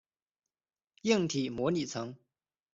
[1.03, 2.15] 硬体模拟层。